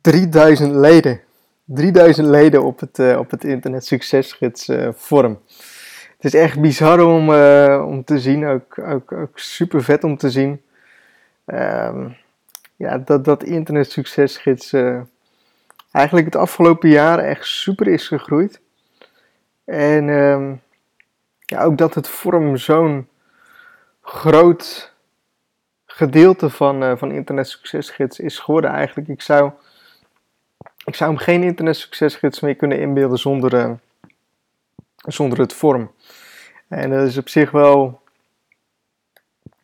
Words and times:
3000 0.00 0.74
leden. 0.74 1.20
3000 1.64 2.26
leden 2.26 2.62
op 2.64 2.80
het, 2.80 2.98
uh, 2.98 3.18
op 3.18 3.30
het 3.30 3.44
Internet 3.44 3.86
Succesgids 3.86 4.68
uh, 4.68 4.88
forum. 4.96 5.38
Het 6.16 6.24
is 6.24 6.34
echt 6.34 6.60
bizar 6.60 7.00
om, 7.00 7.30
uh, 7.30 7.84
om 7.86 8.04
te 8.04 8.18
zien, 8.18 8.46
ook, 8.46 8.78
ook, 8.78 9.12
ook 9.12 9.38
super 9.38 9.82
vet 9.82 10.04
om 10.04 10.16
te 10.16 10.30
zien. 10.30 10.62
Um, 11.46 12.16
ja, 12.76 12.98
dat, 12.98 13.24
dat 13.24 13.42
Internet 13.42 13.90
Succesgids 13.90 14.72
eigenlijk 15.90 16.26
het 16.26 16.36
afgelopen 16.36 16.88
jaar 16.88 17.18
echt 17.18 17.46
super 17.46 17.88
is 17.88 18.08
gegroeid. 18.08 18.60
En 19.64 20.08
um, 20.08 20.60
ja, 21.40 21.62
ook 21.62 21.78
dat 21.78 21.94
het 21.94 22.08
forum 22.08 22.56
zo'n 22.56 23.08
groot 24.02 24.92
gedeelte 25.86 26.50
van, 26.50 26.82
uh, 26.82 26.96
van 26.96 27.12
Internet 27.12 27.48
Succesgids 27.48 28.20
is 28.20 28.38
geworden 28.38 28.70
eigenlijk. 28.70 29.08
Ik 29.08 29.22
zou, 29.22 29.50
ik 30.88 30.94
zou 30.94 31.10
hem 31.10 31.18
geen 31.18 31.42
Internet 31.42 31.76
Succesgids 31.76 32.40
meer 32.40 32.54
kunnen 32.54 32.80
inbeelden 32.80 33.18
zonder, 33.18 33.54
uh, 33.54 33.70
zonder 34.96 35.38
het 35.38 35.52
forum. 35.52 35.90
En 36.68 36.90
dat 36.90 37.06
is 37.06 37.18
op 37.18 37.28
zich 37.28 37.50
wel, 37.50 38.00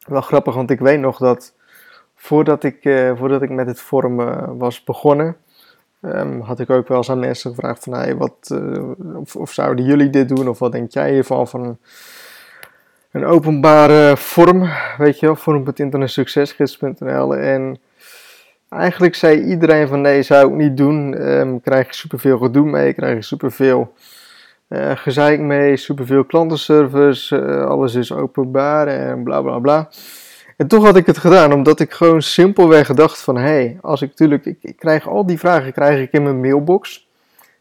wel 0.06 0.20
grappig, 0.20 0.54
want 0.54 0.70
ik 0.70 0.80
weet 0.80 1.00
nog 1.00 1.18
dat 1.18 1.54
voordat 2.14 2.64
ik, 2.64 2.84
uh, 2.84 3.16
voordat 3.16 3.42
ik 3.42 3.50
met 3.50 3.66
het 3.66 3.80
forum 3.80 4.16
was 4.58 4.84
begonnen, 4.84 5.36
um, 6.00 6.40
had 6.40 6.60
ik 6.60 6.70
ook 6.70 6.88
wel 6.88 6.96
eens 6.96 7.10
aan 7.10 7.18
mensen 7.18 7.54
gevraagd 7.54 7.84
van, 7.84 7.92
hey, 7.92 8.16
wat, 8.16 8.60
of, 9.14 9.36
of 9.36 9.52
zouden 9.52 9.84
jullie 9.84 10.10
dit 10.10 10.28
doen, 10.28 10.48
of 10.48 10.58
wat 10.58 10.72
denk 10.72 10.90
jij 10.90 11.12
hiervan, 11.12 11.48
van 11.48 11.78
een 13.10 13.24
openbare 13.24 14.16
vorm, 14.16 14.70
weet 14.98 15.20
je 15.20 15.26
wel, 15.26 15.34
forum.internetsuccesgids.nl 15.34 17.36
en 17.36 17.78
eigenlijk 18.68 19.14
zei 19.14 19.42
iedereen 19.42 19.88
van 19.88 20.00
nee, 20.00 20.22
zou 20.22 20.48
ik 20.48 20.54
niet 20.54 20.76
doen, 20.76 21.28
um, 21.28 21.60
krijg 21.60 21.86
je 21.86 21.94
superveel 21.94 22.38
gedoe 22.38 22.66
mee, 22.66 22.92
krijg 22.92 23.14
je 23.14 23.22
superveel 23.22 23.94
uh, 24.68 24.90
gezeik 24.94 25.40
mee, 25.40 25.76
superveel 25.76 26.24
klantenservice, 26.24 27.36
uh, 27.36 27.66
alles 27.66 27.94
is 27.94 28.12
openbaar 28.12 28.86
en 28.86 29.22
bla 29.22 29.42
bla 29.42 29.58
bla. 29.58 29.88
En 30.56 30.68
toch 30.68 30.84
had 30.84 30.96
ik 30.96 31.06
het 31.06 31.18
gedaan, 31.18 31.52
omdat 31.52 31.80
ik 31.80 31.92
gewoon 31.92 32.22
simpelweg 32.22 32.94
dacht 32.94 33.22
van, 33.22 33.36
hé, 33.36 33.42
hey, 33.42 33.78
als 33.80 34.02
ik 34.02 34.08
natuurlijk, 34.08 34.44
ik, 34.60 34.76
krijg 34.76 35.08
al 35.08 35.26
die 35.26 35.38
vragen 35.38 35.72
krijg 35.72 36.00
ik 36.00 36.12
in 36.12 36.22
mijn 36.22 36.40
mailbox 36.40 37.08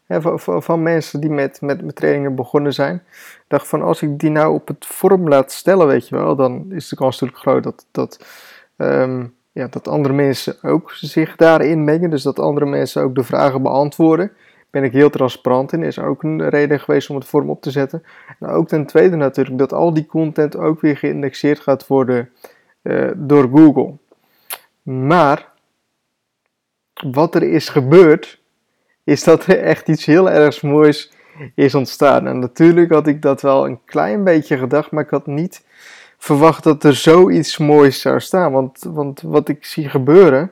van, 0.08 0.64
van, 0.64 0.84
mensen 0.84 1.20
die 1.20 1.30
met, 1.30 1.62
met, 1.62 1.82
met 1.82 1.96
trainingen 1.96 2.36
begonnen 2.36 2.74
zijn. 2.74 2.96
Ik 2.96 3.46
dacht 3.48 3.68
van 3.68 3.82
als 3.82 4.02
ik 4.02 4.20
die 4.20 4.30
nou 4.30 4.54
op 4.54 4.68
het 4.68 4.86
forum 4.86 5.28
laat 5.28 5.52
stellen, 5.52 5.88
weet 5.88 6.08
je 6.08 6.16
wel, 6.16 6.36
dan 6.36 6.66
is 6.72 6.90
de 6.90 6.96
kans 6.96 7.20
natuurlijk 7.20 7.42
groot 7.42 7.64
dat, 7.64 7.86
dat, 7.92 8.26
um, 8.78 9.36
ja, 9.54 9.68
dat 9.68 9.88
andere 9.88 10.14
mensen 10.14 10.56
ook 10.62 10.92
zich 10.92 11.36
daarin 11.36 11.84
mengen. 11.84 12.10
Dus 12.10 12.24
dat 12.24 12.40
andere 12.40 12.66
mensen 12.66 13.02
ook 13.02 13.16
de 13.16 13.24
vragen 13.24 13.62
beantwoorden. 13.62 14.32
Ben 14.70 14.84
ik 14.84 14.92
heel 14.92 15.10
transparant 15.10 15.74
in, 15.74 15.84
is 15.84 16.00
ook 16.00 16.24
een 16.24 16.50
reden 16.50 16.80
geweest 16.80 17.10
om 17.10 17.16
het 17.16 17.26
forum 17.26 17.50
op 17.50 17.62
te 17.62 17.72
zetten. 17.72 18.04
En 18.40 18.48
ook 18.48 18.68
ten 18.68 18.86
tweede 18.86 19.16
natuurlijk 19.16 19.58
dat 19.58 19.74
al 19.74 19.94
die 19.94 20.06
content 20.06 20.58
ook 20.58 20.82
weer 20.82 20.98
geïndexeerd 20.98 21.60
gaat 21.60 21.88
worden 21.88 22.30
uh, 22.84 23.12
door 23.16 23.50
Google. 23.50 23.94
Maar 24.82 25.52
wat 27.12 27.36
er 27.36 27.44
is 27.44 27.70
gebeurd 27.70 28.42
is 29.04 29.24
dat 29.24 29.46
er 29.46 29.60
echt 29.60 29.88
iets 29.88 30.06
heel 30.06 30.30
erg 30.30 30.62
moois 30.62 31.14
is 31.56 31.76
ontstaan. 31.76 32.28
En 32.28 32.40
natuurlijk 32.40 32.92
had 32.92 33.08
ik 33.08 33.22
dat 33.22 33.42
wel 33.42 33.66
een 33.66 33.80
klein 33.86 34.24
beetje 34.24 34.58
gedacht, 34.58 34.92
maar 34.92 35.04
ik 35.04 35.10
had 35.10 35.28
niet 35.28 35.66
verwacht 36.24 36.64
dat 36.64 36.84
er 36.84 36.96
zoiets 36.96 37.58
moois 37.58 38.02
zou 38.02 38.20
staan. 38.20 38.52
Want, 38.52 38.86
want 38.88 39.22
wat 39.22 39.50
ik 39.50 39.66
zie 39.66 39.90
gebeuren, 39.90 40.52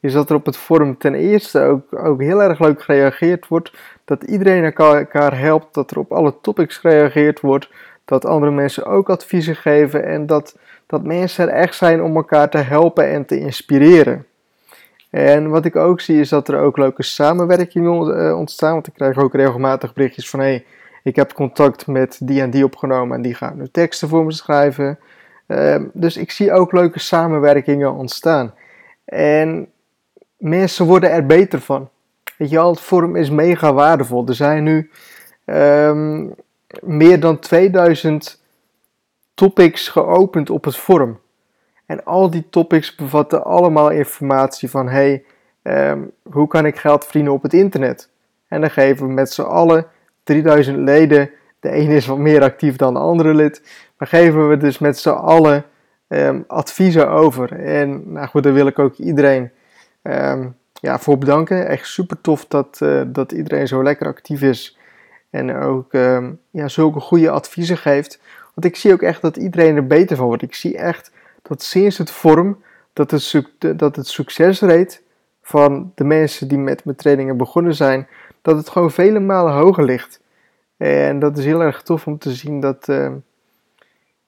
is 0.00 0.12
dat 0.12 0.30
er 0.30 0.36
op 0.36 0.46
het 0.46 0.56
forum 0.56 0.98
ten 0.98 1.14
eerste 1.14 1.60
ook, 1.60 2.06
ook 2.06 2.20
heel 2.20 2.42
erg 2.42 2.58
leuk 2.58 2.82
gereageerd 2.82 3.48
wordt. 3.48 3.72
Dat 4.04 4.22
iedereen 4.22 4.64
elkaar 4.64 5.38
helpt, 5.38 5.74
dat 5.74 5.90
er 5.90 5.98
op 5.98 6.12
alle 6.12 6.34
topics 6.40 6.76
gereageerd 6.76 7.40
wordt. 7.40 7.68
Dat 8.04 8.24
andere 8.24 8.52
mensen 8.52 8.86
ook 8.86 9.10
adviezen 9.10 9.56
geven 9.56 10.04
en 10.04 10.26
dat, 10.26 10.58
dat 10.86 11.04
mensen 11.04 11.48
er 11.48 11.54
echt 11.54 11.74
zijn 11.74 12.02
om 12.02 12.16
elkaar 12.16 12.50
te 12.50 12.58
helpen 12.58 13.08
en 13.08 13.26
te 13.26 13.38
inspireren. 13.38 14.26
En 15.10 15.48
wat 15.48 15.64
ik 15.64 15.76
ook 15.76 16.00
zie 16.00 16.20
is 16.20 16.28
dat 16.28 16.48
er 16.48 16.60
ook 16.60 16.76
leuke 16.76 17.02
samenwerkingen 17.02 18.16
eh, 18.16 18.38
ontstaan. 18.38 18.72
Want 18.72 18.86
ik 18.86 18.94
krijg 18.94 19.18
ook 19.18 19.34
regelmatig 19.34 19.92
berichtjes 19.92 20.30
van: 20.30 20.40
hé, 20.40 20.46
hey, 20.46 20.64
ik 21.02 21.16
heb 21.16 21.32
contact 21.32 21.86
met 21.86 22.18
die 22.22 22.40
en 22.40 22.50
die 22.50 22.64
opgenomen 22.64 23.16
en 23.16 23.22
die 23.22 23.34
gaat 23.34 23.54
nu 23.54 23.68
teksten 23.68 24.08
voor 24.08 24.24
me 24.24 24.32
schrijven. 24.32 24.98
Ehm, 25.46 25.84
dus 25.92 26.16
ik 26.16 26.30
zie 26.30 26.52
ook 26.52 26.72
leuke 26.72 26.98
samenwerkingen 26.98 27.92
ontstaan. 27.92 28.54
En 29.04 29.68
mensen 30.36 30.86
worden 30.86 31.10
er 31.10 31.26
beter 31.26 31.60
van. 31.60 31.88
Weet 32.36 32.50
je 32.50 32.58
al, 32.58 32.70
het 32.70 32.80
forum 32.80 33.16
is 33.16 33.30
mega 33.30 33.72
waardevol. 33.72 34.26
Er 34.26 34.34
zijn 34.34 34.62
nu 34.62 34.90
ehm, 35.44 36.26
meer 36.80 37.20
dan 37.20 37.38
2000 37.38 38.42
topics 39.34 39.88
geopend 39.88 40.50
op 40.50 40.64
het 40.64 40.76
forum. 40.76 41.20
En 41.86 42.04
al 42.04 42.30
die 42.30 42.46
topics 42.50 42.94
bevatten 42.94 43.44
allemaal 43.44 43.90
informatie 43.90 44.70
van: 44.70 44.88
hey, 44.88 45.24
um, 45.62 46.10
hoe 46.22 46.46
kan 46.46 46.66
ik 46.66 46.76
geld 46.76 47.04
verdienen 47.04 47.32
op 47.32 47.42
het 47.42 47.52
internet? 47.52 48.10
En 48.48 48.60
dan 48.60 48.70
geven 48.70 49.06
we 49.06 49.12
met 49.12 49.32
z'n 49.32 49.42
allen 49.42 49.86
3000 50.30 50.76
leden. 50.76 51.30
De 51.60 51.70
ene 51.70 51.94
is 51.94 52.06
wat 52.06 52.18
meer 52.18 52.42
actief 52.42 52.76
dan 52.76 52.94
de 52.94 53.00
andere 53.00 53.34
lid. 53.34 53.62
Maar 53.98 54.08
geven 54.08 54.48
we 54.48 54.56
dus 54.56 54.78
met 54.78 54.98
z'n 54.98 55.08
allen 55.08 55.64
um, 56.08 56.44
adviezen 56.46 57.08
over. 57.08 57.52
En 57.52 58.12
nou 58.12 58.26
goed, 58.26 58.42
daar 58.42 58.52
wil 58.52 58.66
ik 58.66 58.78
ook 58.78 58.94
iedereen 58.94 59.50
um, 60.02 60.56
ja, 60.72 60.98
voor 60.98 61.18
bedanken. 61.18 61.68
Echt 61.68 61.86
super 61.86 62.20
tof 62.20 62.46
dat, 62.46 62.78
uh, 62.82 63.02
dat 63.06 63.32
iedereen 63.32 63.68
zo 63.68 63.82
lekker 63.82 64.06
actief 64.06 64.42
is. 64.42 64.78
En 65.30 65.56
ook 65.56 65.92
ja, 66.50 66.68
zulke 66.68 67.00
goede 67.00 67.30
adviezen 67.30 67.76
geeft. 67.76 68.20
Want 68.54 68.66
ik 68.66 68.76
zie 68.76 68.92
ook 68.92 69.02
echt 69.02 69.22
dat 69.22 69.36
iedereen 69.36 69.76
er 69.76 69.86
beter 69.86 70.16
van 70.16 70.26
wordt. 70.26 70.42
Ik 70.42 70.54
zie 70.54 70.76
echt 70.76 71.12
dat 71.42 71.62
sinds 71.62 71.98
het 71.98 72.10
vorm 72.10 72.62
dat 72.92 73.10
het, 73.10 73.78
dat 73.78 73.96
het 73.96 74.06
succesrate 74.06 75.00
van 75.42 75.92
de 75.94 76.04
mensen 76.04 76.48
die 76.48 76.58
met 76.58 76.84
mijn 76.84 76.96
trainingen 76.96 77.36
begonnen 77.36 77.74
zijn, 77.74 78.08
dat 78.42 78.56
het 78.56 78.68
gewoon 78.68 78.90
vele 78.90 79.20
malen 79.20 79.52
hoger 79.52 79.84
ligt. 79.84 80.20
En 80.76 81.18
dat 81.18 81.38
is 81.38 81.44
heel 81.44 81.62
erg 81.62 81.82
tof 81.82 82.06
om 82.06 82.18
te 82.18 82.32
zien 82.32 82.60
dat, 82.60 82.88
uh, 82.88 83.12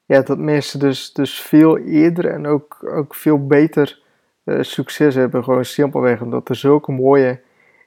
ja, 0.04 0.20
dat 0.20 0.38
mensen 0.38 0.78
dus, 0.78 1.12
dus 1.12 1.40
veel 1.40 1.78
eerder 1.78 2.26
en 2.26 2.46
ook, 2.46 2.92
ook 2.94 3.14
veel 3.14 3.46
beter 3.46 4.00
uh, 4.44 4.62
succes 4.62 5.14
hebben. 5.14 5.44
Gewoon 5.44 5.64
simpelweg 5.64 6.20
omdat 6.20 6.48
er 6.48 6.56
zulke 6.56 6.92
mooie 6.92 7.40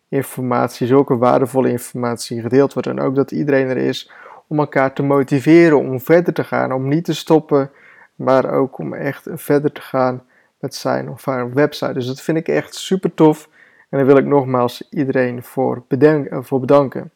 informatie, 0.09 0.87
zulke 0.87 1.17
waardevolle 1.17 1.69
informatie 1.69 2.41
gedeeld 2.41 2.73
wordt. 2.73 2.87
En 2.87 2.99
ook 2.99 3.15
dat 3.15 3.31
iedereen 3.31 3.67
er 3.67 3.77
is 3.77 4.11
om 4.47 4.59
elkaar 4.59 4.93
te 4.93 5.03
motiveren 5.03 5.79
om 5.79 5.99
verder 5.99 6.33
te 6.33 6.43
gaan, 6.43 6.73
om 6.73 6.87
niet 6.87 7.05
te 7.05 7.13
stoppen 7.13 7.71
maar 8.15 8.53
ook 8.53 8.77
om 8.77 8.93
echt 8.93 9.27
verder 9.33 9.71
te 9.71 9.81
gaan 9.81 10.23
met 10.59 10.75
zijn 10.75 11.09
of 11.09 11.25
haar 11.25 11.53
website. 11.53 11.93
Dus 11.93 12.05
dat 12.05 12.21
vind 12.21 12.37
ik 12.37 12.47
echt 12.47 12.75
super 12.75 13.13
tof 13.13 13.49
en 13.95 14.01
daar 14.01 14.13
wil 14.13 14.23
ik 14.23 14.29
nogmaals 14.29 14.87
iedereen 14.89 15.43
voor, 15.43 15.83
bedenken, 15.87 16.45
voor 16.45 16.59
bedanken. 16.59 17.11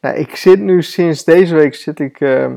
Nou, 0.00 0.16
ik 0.16 0.36
zit 0.36 0.60
nu 0.60 0.82
sinds 0.82 1.24
deze 1.24 1.54
week 1.54 1.74
zit 1.74 1.98
ik 1.98 2.20
uh, 2.20 2.50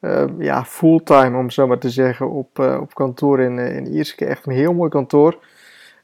uh, 0.00 0.24
ja, 0.38 0.64
fulltime, 0.64 1.38
om 1.38 1.50
zo 1.50 1.66
maar 1.66 1.78
te 1.78 1.90
zeggen, 1.90 2.30
op, 2.30 2.58
op 2.58 2.94
kantoor 2.94 3.40
in, 3.40 3.58
in. 3.58 4.04
Echt 4.16 4.46
een 4.46 4.52
heel 4.52 4.74
mooi 4.74 4.90
kantoor. 4.90 5.38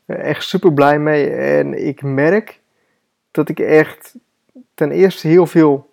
echt 0.06 0.42
super 0.44 0.72
blij 0.72 0.98
mee. 0.98 1.30
En 1.30 1.86
ik 1.86 2.02
merk 2.02 2.60
dat 3.30 3.48
ik 3.48 3.58
echt 3.58 4.14
ten 4.74 4.90
eerste 4.90 5.28
heel 5.28 5.46
veel 5.46 5.90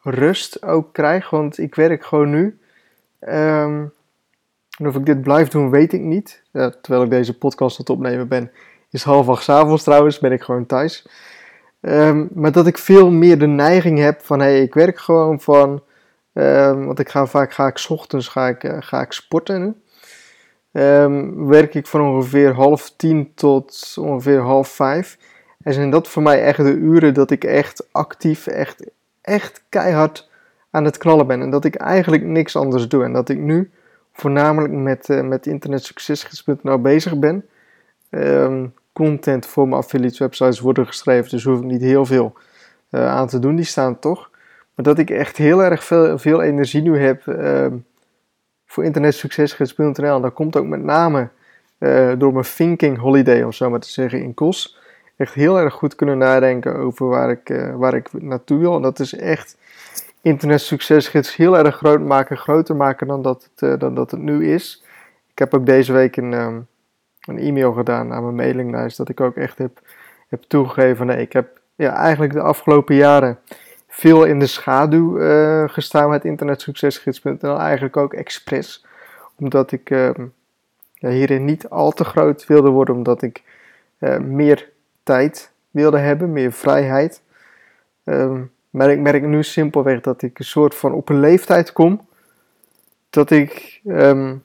rust 0.00 0.62
ook 0.62 0.92
krijg. 0.92 1.30
Want 1.30 1.58
ik 1.58 1.74
werk 1.74 2.04
gewoon 2.04 2.30
nu. 2.30 2.58
Um, 3.20 3.92
en 4.78 4.86
of 4.86 4.96
ik 4.96 5.06
dit 5.06 5.22
blijf 5.22 5.48
doen, 5.48 5.70
weet 5.70 5.92
ik 5.92 6.00
niet. 6.00 6.42
Terwijl 6.52 7.02
ik 7.02 7.10
deze 7.10 7.38
podcast 7.38 7.78
aan 7.78 7.84
het 7.86 7.96
opnemen 7.96 8.28
ben, 8.28 8.50
is 8.94 9.02
half 9.02 9.28
acht 9.28 9.48
avonds 9.48 9.82
trouwens, 9.82 10.18
ben 10.18 10.32
ik 10.32 10.42
gewoon 10.42 10.66
thuis. 10.66 11.06
Um, 11.80 12.28
maar 12.34 12.52
dat 12.52 12.66
ik 12.66 12.78
veel 12.78 13.10
meer 13.10 13.38
de 13.38 13.46
neiging 13.46 13.98
heb 13.98 14.20
van, 14.20 14.38
hé, 14.38 14.44
hey, 14.44 14.62
ik 14.62 14.74
werk 14.74 14.98
gewoon 14.98 15.40
van... 15.40 15.82
Um, 16.32 16.86
want 16.86 16.98
ik 16.98 17.08
ga 17.08 17.26
vaak, 17.26 17.52
ga 17.52 17.66
ik 17.66 17.86
ochtends 17.88 18.28
ga 18.28 18.48
ik, 18.48 18.64
uh, 18.64 18.76
ga 18.80 19.00
ik 19.00 19.12
sporten. 19.12 19.82
Um, 20.72 21.46
werk 21.46 21.74
ik 21.74 21.86
van 21.86 22.00
ongeveer 22.00 22.52
half 22.52 22.92
tien 22.96 23.32
tot 23.34 23.96
ongeveer 24.00 24.40
half 24.40 24.68
vijf. 24.68 25.18
En 25.62 25.72
zijn 25.72 25.90
dat 25.90 26.08
voor 26.08 26.22
mij 26.22 26.42
echt 26.42 26.58
de 26.58 26.72
uren 26.72 27.14
dat 27.14 27.30
ik 27.30 27.44
echt 27.44 27.86
actief, 27.92 28.46
echt, 28.46 28.90
echt 29.20 29.64
keihard 29.68 30.30
aan 30.70 30.84
het 30.84 30.98
knallen 30.98 31.26
ben. 31.26 31.40
En 31.40 31.50
dat 31.50 31.64
ik 31.64 31.74
eigenlijk 31.74 32.22
niks 32.22 32.56
anders 32.56 32.88
doe. 32.88 33.04
En 33.04 33.12
dat 33.12 33.28
ik 33.28 33.38
nu 33.38 33.70
voornamelijk 34.12 34.72
met, 34.72 35.08
uh, 35.08 35.20
met 35.20 36.82
bezig 36.82 37.18
ben. 37.18 37.48
Content 38.94 39.46
voor 39.46 39.68
mijn 39.68 39.82
affiliate 39.82 40.18
websites 40.18 40.60
worden 40.60 40.86
geschreven, 40.86 41.30
dus 41.30 41.44
hoef 41.44 41.58
ik 41.58 41.64
niet 41.64 41.80
heel 41.80 42.06
veel 42.06 42.32
uh, 42.90 43.08
aan 43.08 43.28
te 43.28 43.38
doen. 43.38 43.56
Die 43.56 43.64
staan 43.64 43.98
toch. 43.98 44.30
Maar 44.74 44.84
dat 44.84 44.98
ik 44.98 45.10
echt 45.10 45.36
heel 45.36 45.62
erg 45.62 45.84
veel, 45.84 46.18
veel 46.18 46.42
energie 46.42 46.82
nu 46.82 46.98
heb 46.98 47.26
um, 47.26 47.84
voor 48.66 48.84
internetsuccesgids.nl. 48.84 50.20
Dat 50.20 50.32
komt 50.32 50.56
ook 50.56 50.66
met 50.66 50.82
name 50.82 51.28
uh, 51.78 52.12
door 52.18 52.32
mijn 52.32 52.44
thinking 52.56 52.98
holiday, 52.98 53.42
om 53.42 53.52
zo 53.52 53.70
maar 53.70 53.80
te 53.80 53.90
zeggen, 53.90 54.22
in 54.22 54.34
Kos. 54.34 54.78
echt 55.16 55.34
heel 55.34 55.58
erg 55.58 55.74
goed 55.74 55.94
kunnen 55.94 56.18
nadenken 56.18 56.76
over 56.76 57.06
waar 57.06 57.30
ik, 57.30 57.50
uh, 57.50 57.74
waar 57.76 57.94
ik 57.94 58.22
naartoe 58.22 58.58
wil. 58.58 58.76
En 58.76 58.82
dat 58.82 58.98
is 58.98 59.14
echt 59.14 59.56
internet 60.22 60.60
succesgids 60.60 61.36
heel 61.36 61.58
erg 61.58 61.76
groot 61.76 62.00
maken, 62.00 62.36
groter 62.36 62.76
maken 62.76 63.06
dan 63.06 63.22
dat 63.22 63.48
het, 63.50 63.70
uh, 63.70 63.78
dan 63.78 63.94
dat 63.94 64.10
het 64.10 64.20
nu 64.20 64.52
is. 64.52 64.84
Ik 65.30 65.38
heb 65.38 65.54
ook 65.54 65.66
deze 65.66 65.92
week 65.92 66.16
een, 66.16 66.32
um, 66.32 66.66
een 67.26 67.38
e-mail 67.38 67.72
gedaan 67.72 68.12
aan 68.12 68.22
mijn 68.22 68.34
mailinglijst 68.34 68.96
dat 68.96 69.08
ik 69.08 69.20
ook 69.20 69.36
echt 69.36 69.58
heb, 69.58 69.80
heb 70.28 70.42
toegegeven. 70.42 71.06
Nee, 71.06 71.20
ik 71.20 71.32
heb 71.32 71.60
ja, 71.74 71.92
eigenlijk 71.92 72.32
de 72.32 72.40
afgelopen 72.40 72.94
jaren 72.94 73.38
veel 73.88 74.24
in 74.24 74.38
de 74.38 74.46
schaduw 74.46 75.18
uh, 75.18 75.68
gestaan 75.68 76.10
met 76.10 76.24
internetsuccesgids.nl. 76.24 77.58
Eigenlijk 77.58 77.96
ook 77.96 78.12
expres. 78.12 78.86
Omdat 79.38 79.72
ik 79.72 79.90
uh, 79.90 80.10
ja, 80.94 81.08
hierin 81.08 81.44
niet 81.44 81.68
al 81.68 81.90
te 81.90 82.04
groot 82.04 82.46
wilde 82.46 82.70
worden. 82.70 82.94
Omdat 82.94 83.22
ik 83.22 83.42
uh, 83.98 84.18
meer 84.18 84.70
tijd 85.02 85.52
wilde 85.70 85.98
hebben, 85.98 86.32
meer 86.32 86.52
vrijheid. 86.52 87.22
Um, 88.04 88.52
maar 88.70 88.90
ik 88.90 88.98
merk 88.98 89.22
nu 89.22 89.42
simpelweg 89.42 90.00
dat 90.00 90.22
ik 90.22 90.38
een 90.38 90.44
soort 90.44 90.74
van 90.74 90.92
op 90.92 91.08
een 91.08 91.20
leeftijd 91.20 91.72
kom. 91.72 92.06
Dat 93.10 93.30
ik, 93.30 93.80
um, 93.86 94.44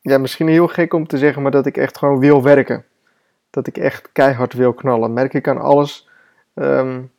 ja, 0.00 0.18
misschien 0.18 0.48
heel 0.48 0.68
gek 0.68 0.92
om 0.92 1.06
te 1.06 1.18
zeggen, 1.18 1.42
maar 1.42 1.50
dat 1.50 1.66
ik 1.66 1.76
echt 1.76 1.98
gewoon 1.98 2.18
wil 2.18 2.42
werken. 2.42 2.84
Dat 3.50 3.66
ik 3.66 3.78
echt 3.78 4.08
keihard 4.12 4.52
wil 4.52 4.72
knallen. 4.72 5.12
Merk 5.12 5.34
ik 5.34 5.48
aan 5.48 5.58
alles. 5.58 6.08
Um, 6.54 7.10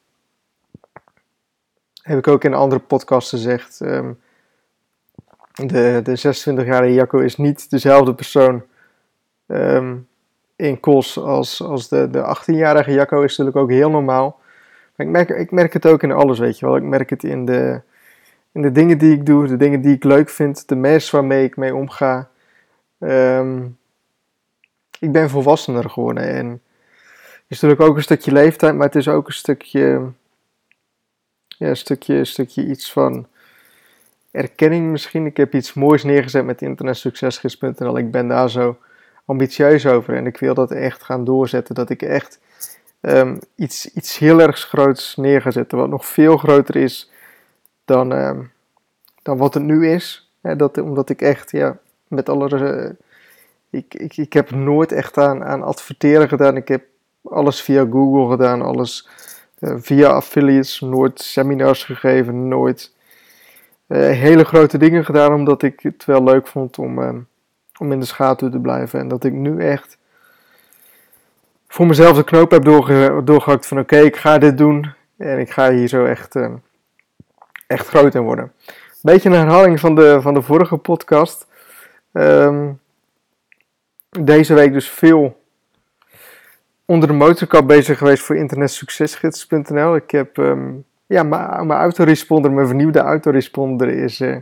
heb 2.02 2.18
ik 2.18 2.28
ook 2.28 2.44
in 2.44 2.54
andere 2.54 2.82
podcasts 2.82 3.30
gezegd. 3.30 3.80
Um, 3.80 4.20
de, 5.54 6.00
de 6.04 6.18
26-jarige 6.18 6.94
Jacco 6.94 7.20
is 7.20 7.38
niet 7.38 7.70
dezelfde 7.70 8.14
persoon 8.14 8.64
um, 9.48 10.08
in 10.56 10.80
Kos 10.80 11.20
als, 11.20 11.62
als 11.62 11.88
de, 11.88 12.10
de 12.10 12.36
18-jarige 12.38 12.92
Jacco. 12.92 13.22
Is 13.22 13.38
natuurlijk 13.38 13.64
ook 13.64 13.72
heel 13.72 13.90
normaal. 13.90 14.40
Maar 14.96 15.06
ik 15.06 15.12
merk, 15.12 15.30
ik 15.30 15.52
merk 15.52 15.74
het 15.74 15.86
ook 15.86 16.04
in 16.04 16.12
alles, 16.12 16.40
weet 16.40 16.60
je 16.60 16.66
wel. 16.66 16.76
Ik 16.76 16.84
merk 16.84 17.10
het 17.10 17.24
in 17.24 17.46
de, 17.46 17.82
in 18.52 18.62
de 18.62 18.72
dingen 18.72 18.98
die 18.98 19.14
ik 19.14 19.26
doe, 19.26 19.48
de 19.48 19.58
dingen 19.58 19.82
die 19.82 19.96
ik 19.96 20.04
leuk 20.04 20.30
vind, 20.30 20.68
de 20.68 20.76
mensen 20.76 21.16
waarmee 21.20 21.44
ik 21.44 21.58
mee 21.58 21.76
omga. 21.76 22.30
Um, 23.04 23.78
ik 25.00 25.12
ben 25.12 25.30
volwassener 25.30 25.90
geworden 25.90 26.24
en 26.24 26.62
is 27.48 27.60
natuurlijk 27.60 27.90
ook 27.90 27.96
een 27.96 28.04
stukje 28.04 28.32
leeftijd, 28.32 28.76
maar 28.76 28.86
het 28.86 28.96
is 28.96 29.08
ook 29.08 29.28
een 29.28 29.34
stukje 29.34 30.12
ja, 31.62 31.68
een 31.68 31.78
stukje, 31.78 32.14
een 32.14 32.26
stukje 32.26 32.66
iets 32.66 32.92
van 32.92 33.28
erkenning 34.32 34.92
misschien. 34.92 35.26
Ik 35.26 35.38
heb 35.38 35.54
iets 35.54 35.74
moois 35.74 36.04
neergezet 36.04 36.46
met 36.46 36.62
internetsuccesgids.nl. 36.62 37.98
Ik 37.98 38.12
ben 38.12 38.28
daar 38.28 38.50
zo 38.50 38.78
ambitieus 39.26 39.86
over 39.86 40.16
en 40.16 40.26
ik 40.26 40.38
wil 40.38 40.54
dat 40.54 40.72
echt 40.72 41.04
gaan 41.04 41.24
doorzetten. 41.24 41.76
Dat 41.76 41.90
ik 41.90 42.02
echt 42.02 42.40
um, 43.02 43.40
iets, 43.56 43.94
iets 43.94 44.18
heel 44.18 44.42
erg 44.42 44.60
groots 44.60 45.16
neer 45.16 45.42
ga 45.42 45.52
zetten, 45.52 45.78
wat 45.78 45.90
nog 45.90 46.06
veel 46.06 46.38
groter 46.38 46.76
is 46.76 47.12
dan, 47.86 48.12
um, 48.12 48.52
dan 49.22 49.38
wat 49.38 49.54
het 49.54 49.64
nu 49.64 49.88
is. 49.88 50.32
Dat, 50.42 50.78
omdat 50.78 51.10
ik 51.10 51.22
echt, 51.22 51.52
ja, 51.52 51.78
met 52.12 52.30
alle. 52.30 52.96
Ik, 53.70 53.94
ik, 53.94 54.18
ik 54.18 54.34
heb 54.34 54.52
nooit 54.52 54.92
echt 54.92 55.18
aan, 55.18 55.44
aan 55.44 55.64
adverteren 55.64 56.28
gedaan. 56.28 56.56
Ik 56.56 56.68
heb 56.68 56.84
alles 57.24 57.62
via 57.62 57.86
Google 57.92 58.30
gedaan, 58.30 58.62
alles 58.62 59.08
uh, 59.60 59.76
via 59.78 60.10
affiliates, 60.10 60.80
nooit 60.80 61.22
seminars 61.22 61.84
gegeven, 61.84 62.48
nooit 62.48 62.94
uh, 63.88 63.98
hele 63.98 64.44
grote 64.44 64.78
dingen 64.78 65.06
gedaan, 65.06 65.34
omdat 65.34 65.64
ik 65.64 65.80
het 65.80 66.06
wel 66.06 66.24
leuk 66.24 66.48
vond 66.48 66.78
om, 66.80 67.00
uh, 67.00 67.10
om 67.78 67.92
in 67.92 68.00
de 68.00 68.06
schaduw 68.06 68.50
te 68.50 68.60
blijven. 68.60 69.00
En 69.00 69.08
dat 69.08 69.24
ik 69.24 69.34
nu 69.34 69.60
echt 69.60 69.98
voor 71.68 71.86
mezelf 71.86 72.16
de 72.18 72.24
knoop 72.24 72.52
heb 72.52 72.64
doorge 72.64 73.22
doorgehakt 73.24 73.68
van 73.68 73.80
oké, 73.80 73.98
ik 73.98 74.16
ga 74.16 74.38
dit 74.38 74.58
doen 74.58 74.94
en 75.18 75.40
ik 75.40 75.52
ga 75.52 75.72
hier 75.72 75.88
zo 75.88 76.06
echt, 76.06 76.36
echt 77.68 77.88
groot 77.88 78.16
in 78.16 78.22
worden. 78.22 78.52
Beetje 79.02 79.30
een 79.30 79.36
herhaling 79.36 79.80
van 79.80 79.96
de, 79.96 80.22
van 80.22 80.34
de 80.34 80.42
vorige 80.42 80.78
podcast. 80.78 81.48
Um, 82.12 82.80
deze 84.10 84.54
week 84.54 84.74
dus 84.74 84.90
veel 84.90 85.40
onder 86.86 87.08
de 87.08 87.14
motorkap 87.14 87.68
bezig 87.68 87.98
geweest 87.98 88.24
voor 88.24 88.36
internetsuccesgids.nl. 88.36 89.96
Ik 89.96 90.12
heb 90.12 90.38
um, 90.38 90.86
ja, 91.06 91.24
mijn 91.24 91.72
autoresponder, 91.72 92.52
mijn 92.52 92.68
vernieuwde 92.68 93.00
autoresponder 93.00 93.90
is, 93.90 94.20
uh, 94.20 94.38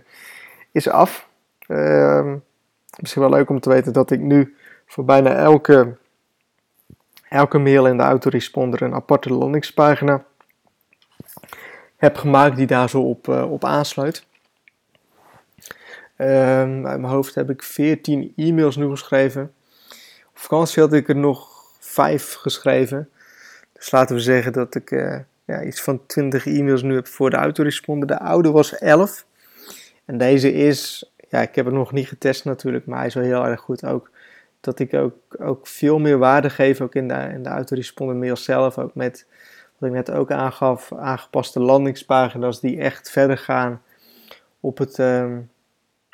is 0.71 0.89
af. 0.89 1.29
Uh, 1.67 2.33
misschien 2.99 3.21
wel 3.21 3.31
leuk 3.31 3.49
om 3.49 3.59
te 3.59 3.69
weten 3.69 3.93
dat 3.93 4.11
ik 4.11 4.19
nu 4.19 4.55
voor 4.85 5.05
bijna 5.05 5.35
elke, 5.35 5.97
elke 7.29 7.57
mail 7.57 7.87
in 7.87 7.97
de 7.97 8.03
autoresponder 8.03 8.81
een 8.81 8.93
aparte 8.93 9.33
landingspagina 9.33 10.23
heb 11.95 12.17
gemaakt 12.17 12.55
die 12.55 12.67
daar 12.67 12.89
zo 12.89 13.01
op, 13.01 13.27
uh, 13.27 13.51
op 13.51 13.65
aansluit. 13.65 14.27
Um, 16.21 16.87
uit 16.87 16.99
mijn 16.99 17.13
hoofd 17.13 17.35
heb 17.35 17.49
ik 17.49 17.63
14 17.63 18.33
e-mails 18.35 18.75
nu 18.75 18.89
geschreven. 18.89 19.53
Op 20.29 20.37
vakantie 20.37 20.81
had 20.81 20.93
ik 20.93 21.09
er 21.09 21.15
nog 21.15 21.49
vijf 21.79 22.33
geschreven. 22.33 23.09
Dus 23.73 23.91
laten 23.91 24.15
we 24.15 24.21
zeggen 24.21 24.53
dat 24.53 24.75
ik 24.75 24.91
uh, 24.91 25.19
ja, 25.45 25.63
iets 25.63 25.81
van 25.81 26.05
20 26.05 26.45
e-mails 26.45 26.81
nu 26.81 26.95
heb 26.95 27.07
voor 27.07 27.29
de 27.29 27.35
autoresponder. 27.35 28.07
De 28.07 28.19
oude 28.19 28.51
was 28.51 28.77
11. 28.77 29.25
En 30.05 30.17
deze 30.17 30.53
is, 30.53 31.11
ja, 31.29 31.41
ik 31.41 31.55
heb 31.55 31.65
het 31.65 31.73
nog 31.73 31.91
niet 31.91 32.07
getest 32.07 32.45
natuurlijk, 32.45 32.85
maar 32.85 32.97
hij 32.97 33.07
is 33.07 33.13
wel 33.13 33.23
heel 33.23 33.45
erg 33.45 33.59
goed 33.59 33.85
ook. 33.85 34.09
Dat 34.61 34.79
ik 34.79 34.93
ook, 34.93 35.15
ook 35.37 35.67
veel 35.67 35.99
meer 35.99 36.17
waarde 36.17 36.49
geef, 36.49 36.81
ook 36.81 36.95
in 36.95 37.07
de, 37.07 37.29
in 37.33 37.43
de 37.43 37.49
autoresponder 37.49 38.15
mail 38.15 38.35
zelf. 38.35 38.77
Ook 38.77 38.95
met, 38.95 39.25
wat 39.77 39.89
ik 39.89 39.95
net 39.95 40.11
ook 40.11 40.31
aangaf, 40.31 40.93
aangepaste 40.93 41.59
landingspagina's 41.59 42.59
die 42.59 42.79
echt 42.79 43.11
verder 43.11 43.37
gaan 43.37 43.81
op 44.59 44.77
het... 44.77 44.97
Um, 44.97 45.49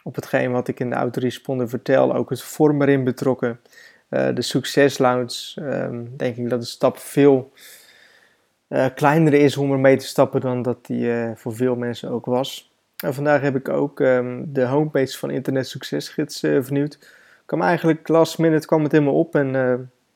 op 0.06 0.16
hetgeen 0.16 0.52
wat 0.52 0.68
ik 0.68 0.80
in 0.80 0.90
de 0.90 0.96
autoresponder 0.96 1.70
vertel, 1.70 2.16
ook 2.16 2.30
het 2.30 2.42
vorm 2.42 2.82
erin 2.82 3.04
betrokken. 3.04 3.60
Uh, 4.10 4.28
de 4.34 4.42
succeslounge, 4.42 5.54
um, 5.60 6.18
denk 6.18 6.36
ik 6.36 6.50
dat 6.50 6.62
de 6.62 6.68
stap 6.68 6.98
veel 6.98 7.52
uh, 8.70 8.86
kleiner 8.96 9.34
is 9.34 9.58
om 9.58 9.72
er 9.72 9.80
mee 9.80 9.98
te 9.98 10.06
stappen 10.06 10.42
dan 10.42 10.62
dat 10.62 10.86
die 10.86 11.06
uh, 11.06 11.32
voor 11.36 11.56
veel 11.56 11.76
mensen 11.76 12.10
ook 12.10 12.26
was. 12.26 12.72
En 12.98 13.14
vandaag 13.14 13.42
heb 13.42 13.56
ik 13.56 13.70
ook 13.70 14.00
um, 14.00 14.54
de 14.54 14.66
homepage 14.66 15.18
van 15.18 15.30
Internet 15.30 15.68
Succesgids 15.68 16.40
vernieuwd. 16.40 17.00
Kwam 17.46 17.62
eigenlijk 17.62 18.08
last 18.08 18.38
minute 18.38 18.68
kwam 18.68 18.84
het 18.84 18.92
helemaal 18.92 19.20
op 19.20 19.36
en 19.36 19.52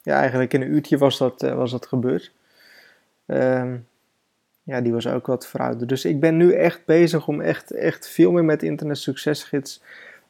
ja, 0.02 0.20
eigenlijk 0.20 0.54
in 0.54 0.62
een 0.62 0.72
uurtje 0.72 0.98
was 0.98 1.18
dat, 1.18 1.42
was 1.42 1.72
dat 1.72 1.86
gebeurd. 1.86 2.32
Um, 3.26 3.88
ja, 4.70 4.82
die 4.82 4.94
was 4.94 5.08
ook 5.08 5.28
wat 5.28 5.48
verouderd. 5.48 5.90
Dus 5.90 6.06
ik 6.06 6.20
ben 6.20 6.38
nu 6.38 6.54
echt 6.54 6.86
bezig 6.86 7.28
om 7.28 7.42
echt, 7.42 7.72
echt 7.72 8.10
veel 8.10 8.32
meer 8.32 8.46
met 8.46 8.64
Internet 8.64 8.98
Succesgids 8.98 9.82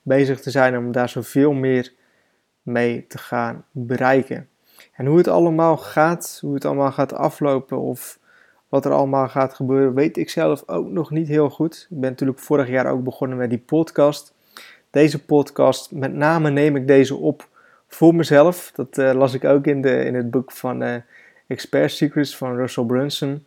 bezig 0.01 0.41
te 0.41 0.51
zijn. 0.51 0.77
Om 0.77 0.91
daar 0.91 1.09
zoveel 1.09 1.53
meer 1.53 1.93
mee 2.61 3.05
te 3.07 3.17
gaan 3.17 3.65
bereiken. 3.71 4.49
En 4.93 5.05
hoe 5.05 5.17
het 5.17 5.27
allemaal 5.27 5.77
gaat, 5.77 6.37
hoe 6.41 6.53
het 6.53 6.65
allemaal 6.65 6.91
gaat 6.91 7.13
aflopen 7.13 7.79
of 7.79 8.19
wat 8.69 8.85
er 8.85 8.91
allemaal 8.91 9.27
gaat 9.27 9.53
gebeuren, 9.53 9.93
weet 9.93 10.17
ik 10.17 10.29
zelf 10.29 10.63
ook 10.65 10.89
nog 10.89 11.11
niet 11.11 11.27
heel 11.27 11.49
goed. 11.49 11.87
Ik 11.89 11.99
ben 11.99 12.09
natuurlijk 12.09 12.39
vorig 12.39 12.67
jaar 12.67 12.91
ook 12.91 13.03
begonnen 13.03 13.37
met 13.37 13.49
die 13.49 13.59
podcast. 13.59 14.33
Deze 14.89 15.25
podcast, 15.25 15.91
met 15.91 16.13
name 16.13 16.49
neem 16.49 16.75
ik 16.75 16.87
deze 16.87 17.15
op 17.15 17.47
voor 17.87 18.15
mezelf. 18.15 18.71
Dat 18.71 18.97
uh, 18.97 19.13
las 19.13 19.33
ik 19.33 19.43
ook 19.43 19.65
in, 19.65 19.81
de, 19.81 20.05
in 20.05 20.15
het 20.15 20.31
boek 20.31 20.51
van 20.51 20.83
uh, 20.83 20.95
Expert 21.47 21.91
Secrets 21.91 22.37
van 22.37 22.55
Russell 22.55 22.83
Brunson. 22.83 23.45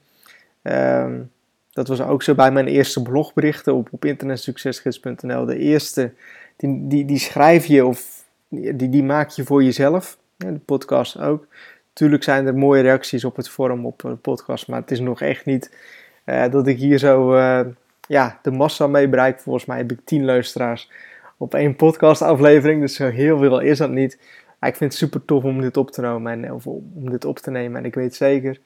Um, 0.62 1.30
dat 1.72 1.88
was 1.88 2.00
ook 2.00 2.22
zo 2.22 2.34
bij 2.34 2.52
mijn 2.52 2.66
eerste 2.66 3.02
blogberichten 3.02 3.74
op, 3.74 3.88
op 3.90 4.04
internetsuccesgids.nl. 4.04 5.44
De 5.44 5.58
eerste, 5.58 6.12
die, 6.56 6.86
die, 6.86 7.04
die 7.04 7.18
schrijf 7.18 7.66
je 7.66 7.86
of 7.86 8.24
die, 8.48 8.88
die 8.88 9.02
maak 9.02 9.30
je 9.30 9.44
voor 9.44 9.62
jezelf. 9.62 10.18
De 10.36 10.52
podcast 10.52 11.20
ook. 11.20 11.46
Tuurlijk 11.92 12.22
zijn 12.22 12.46
er 12.46 12.54
mooie 12.54 12.82
reacties 12.82 13.24
op 13.24 13.36
het 13.36 13.48
forum 13.48 13.86
op 13.86 14.00
de 14.00 14.16
podcast, 14.16 14.68
maar 14.68 14.80
het 14.80 14.90
is 14.90 15.00
nog 15.00 15.20
echt 15.20 15.44
niet 15.44 15.76
uh, 16.26 16.50
dat 16.50 16.66
ik 16.66 16.78
hier 16.78 16.98
zo 16.98 17.34
uh, 17.34 17.60
ja, 18.08 18.38
de 18.42 18.50
massa 18.50 18.86
mee 18.86 19.08
bereik. 19.08 19.40
Volgens 19.40 19.64
mij 19.64 19.76
heb 19.76 19.92
ik 19.92 20.00
tien 20.04 20.24
luisteraars 20.24 20.90
op 21.36 21.54
één 21.54 21.76
podcastaflevering, 21.76 22.80
dus 22.80 22.94
zo 22.94 23.08
heel 23.08 23.38
veel 23.38 23.60
is 23.60 23.78
dat 23.78 23.90
niet. 23.90 24.18
Maar 24.58 24.70
ik 24.70 24.76
vind 24.76 24.90
het 24.90 25.00
super 25.00 25.24
tof 25.24 25.44
om 25.44 25.60
dit 25.60 25.76
op 25.76 25.90
te 25.90 26.00
nemen 26.00 26.44
en, 26.44 26.52
of 26.52 26.66
om 26.66 27.10
dit 27.10 27.24
op 27.24 27.38
te 27.38 27.50
nemen. 27.50 27.78
En 27.78 27.84
ik 27.84 27.94
weet 27.94 28.14
zeker, 28.14 28.60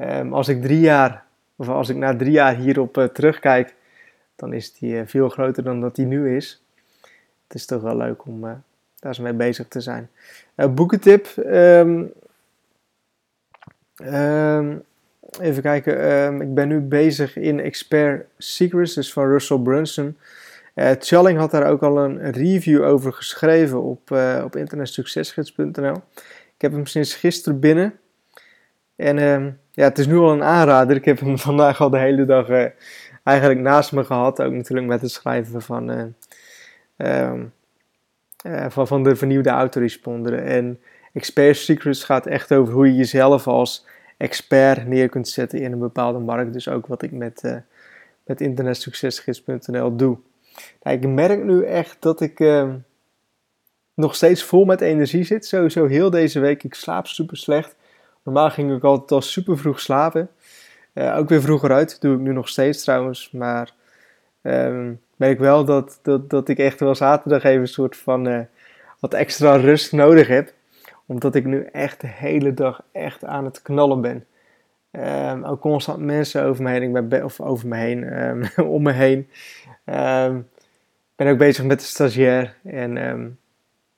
um, 0.00 0.32
als 0.32 0.48
ik 0.48 0.62
drie 0.62 0.80
jaar, 0.80 1.24
of 1.56 1.68
als 1.68 1.88
ik 1.88 1.96
na 1.96 2.16
drie 2.16 2.30
jaar 2.30 2.54
hierop 2.54 2.96
uh, 2.96 3.04
terugkijk, 3.04 3.74
dan 4.36 4.52
is 4.52 4.72
die 4.72 5.04
veel 5.04 5.28
groter 5.28 5.62
dan 5.62 5.80
dat 5.80 5.94
die 5.94 6.06
nu 6.06 6.36
is. 6.36 6.62
Het 7.46 7.56
is 7.56 7.66
toch 7.66 7.82
wel 7.82 7.96
leuk 7.96 8.24
om 8.24 8.40
daar 9.00 9.10
is 9.10 9.18
mee 9.18 9.32
bezig 9.32 9.68
te 9.68 9.80
zijn. 9.80 10.10
Boekentip. 10.54 11.26
Um, 11.36 12.12
um, 13.96 14.82
even 15.40 15.62
kijken. 15.62 16.40
Ik 16.40 16.54
ben 16.54 16.68
nu 16.68 16.80
bezig 16.80 17.36
in 17.36 17.60
Expert 17.60 18.26
Secrets, 18.38 18.94
dus 18.94 19.12
van 19.12 19.28
Russell 19.28 19.58
Brunson. 19.58 20.18
Challing 20.98 21.38
had 21.38 21.50
daar 21.50 21.70
ook 21.70 21.82
al 21.82 21.98
een 21.98 22.30
review 22.30 22.84
over 22.84 23.12
geschreven 23.12 23.82
op, 23.82 24.10
op 24.44 24.56
internetsuccesgids.nl. 24.56 26.02
Ik 26.54 26.64
heb 26.64 26.72
hem 26.72 26.86
sinds 26.86 27.14
gisteren 27.14 27.60
binnen. 27.60 27.98
En 28.98 29.18
ehm, 29.18 29.50
ja, 29.70 29.84
het 29.84 29.98
is 29.98 30.06
nu 30.06 30.16
al 30.16 30.32
een 30.32 30.42
aanrader. 30.42 30.96
Ik 30.96 31.04
heb 31.04 31.20
hem 31.20 31.38
vandaag 31.48 31.80
al 31.80 31.90
de 31.90 31.98
hele 31.98 32.24
dag 32.24 32.48
uh, 32.48 32.64
eigenlijk 33.22 33.60
naast 33.60 33.92
me 33.92 34.04
gehad. 34.04 34.42
Ook 34.42 34.52
natuurlijk 34.52 34.86
met 34.86 35.00
het 35.00 35.10
schrijven 35.10 35.62
van, 35.62 35.90
uh, 35.90 36.04
um, 37.30 37.52
uh, 38.46 38.66
van, 38.68 38.86
van 38.86 39.02
de 39.02 39.16
vernieuwde 39.16 39.50
autoresponder. 39.50 40.44
En 40.44 40.80
Expert 41.12 41.56
Secrets 41.56 42.04
gaat 42.04 42.26
echt 42.26 42.52
over 42.52 42.74
hoe 42.74 42.86
je 42.86 42.94
jezelf 42.94 43.46
als 43.46 43.86
expert 44.16 44.86
neer 44.86 45.08
kunt 45.08 45.28
zetten 45.28 45.60
in 45.60 45.72
een 45.72 45.78
bepaalde 45.78 46.18
markt. 46.18 46.52
Dus 46.52 46.68
ook 46.68 46.86
wat 46.86 47.02
ik 47.02 47.12
met, 47.12 47.62
met 48.24 48.40
internetsuccesgids.nl 48.40 49.96
doe. 49.96 50.18
Nou, 50.82 50.96
ik 50.96 51.06
merk 51.08 51.44
nu 51.44 51.64
echt 51.64 51.96
dat 52.00 52.20
ik 52.20 52.40
ehm, 52.40 52.76
nog 53.94 54.14
steeds 54.14 54.42
vol 54.42 54.64
met 54.64 54.80
energie 54.80 55.24
zit. 55.24 55.46
Sowieso 55.46 55.86
heel 55.86 56.10
deze 56.10 56.40
week. 56.40 56.64
Ik 56.64 56.74
slaap 56.74 57.06
super 57.06 57.36
slecht. 57.36 57.76
Normaal 58.28 58.50
ging 58.50 58.72
ik 58.72 58.84
altijd 58.84 59.10
al 59.10 59.20
super 59.20 59.58
vroeg 59.58 59.80
slapen. 59.80 60.28
Uh, 60.94 61.16
ook 61.16 61.28
weer 61.28 61.40
vroeger 61.40 61.72
uit. 61.72 62.00
doe 62.00 62.14
ik 62.14 62.20
nu 62.20 62.32
nog 62.32 62.48
steeds 62.48 62.82
trouwens. 62.82 63.30
Maar 63.30 63.72
um, 64.42 65.00
merk 65.16 65.38
wel 65.38 65.64
dat, 65.64 65.98
dat, 66.02 66.30
dat 66.30 66.48
ik 66.48 66.58
echt 66.58 66.80
wel 66.80 66.94
zaterdag 66.94 67.44
even 67.44 67.60
een 67.60 67.68
soort 67.68 67.96
van 67.96 68.28
uh, 68.28 68.40
wat 69.00 69.14
extra 69.14 69.56
rust 69.56 69.92
nodig 69.92 70.28
heb. 70.28 70.52
Omdat 71.06 71.34
ik 71.34 71.44
nu 71.44 71.62
echt 71.62 72.00
de 72.00 72.06
hele 72.06 72.54
dag 72.54 72.82
echt 72.92 73.24
aan 73.24 73.44
het 73.44 73.62
knallen 73.62 74.00
ben. 74.00 74.26
Um, 75.32 75.44
ook 75.44 75.60
constant 75.60 75.98
mensen 75.98 76.44
over 76.44 76.62
me 76.62 76.70
heen. 76.70 76.96
Ik 76.96 77.24
of 77.24 77.40
over 77.40 77.68
me 77.68 77.76
heen. 77.76 78.22
Um, 78.22 78.42
om 78.74 78.82
me 78.82 78.92
heen. 78.92 79.28
Ben 81.16 81.26
ook 81.26 81.38
bezig 81.38 81.64
met 81.64 81.80
de 81.80 81.86
stagiair. 81.86 82.56
En 82.64 83.38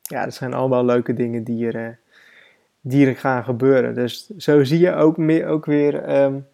ja, 0.02 0.24
dat 0.24 0.34
zijn 0.34 0.54
allemaal 0.54 0.84
leuke 0.84 1.14
dingen 1.14 1.44
die 1.44 1.72
er, 1.72 1.99
die 2.80 3.14
gaan 3.14 3.44
gebeuren. 3.44 3.94
Dus 3.94 4.28
zo 4.36 4.64
zie 4.64 4.78
je 4.78 4.94
ook, 4.94 5.16
meer, 5.16 5.46
ook 5.46 5.66
weer 5.66 6.22
um, 6.22 6.46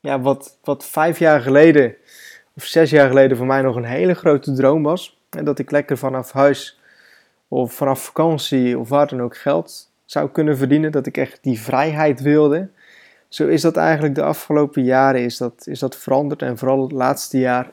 ja, 0.00 0.20
wat, 0.20 0.58
wat 0.62 0.84
vijf 0.84 1.18
jaar 1.18 1.40
geleden 1.40 1.94
of 2.54 2.64
zes 2.64 2.90
jaar 2.90 3.08
geleden 3.08 3.36
voor 3.36 3.46
mij 3.46 3.62
nog 3.62 3.76
een 3.76 3.84
hele 3.84 4.14
grote 4.14 4.52
droom 4.52 4.82
was. 4.82 5.20
En 5.30 5.44
dat 5.44 5.58
ik 5.58 5.70
lekker 5.70 5.98
vanaf 5.98 6.32
huis 6.32 6.80
of 7.48 7.72
vanaf 7.72 8.04
vakantie 8.04 8.78
of 8.78 8.88
waar 8.88 9.06
dan 9.06 9.22
ook 9.22 9.36
geld 9.36 9.90
zou 10.04 10.30
kunnen 10.30 10.56
verdienen. 10.56 10.92
Dat 10.92 11.06
ik 11.06 11.16
echt 11.16 11.38
die 11.42 11.60
vrijheid 11.60 12.20
wilde. 12.20 12.68
Zo 13.28 13.46
is 13.46 13.62
dat 13.62 13.76
eigenlijk 13.76 14.14
de 14.14 14.22
afgelopen 14.22 14.84
jaren 14.84 15.20
is 15.20 15.36
dat, 15.36 15.66
is 15.66 15.78
dat 15.78 15.96
veranderd. 15.96 16.42
En 16.42 16.58
vooral 16.58 16.82
het 16.82 16.92
laatste 16.92 17.38
jaar 17.38 17.70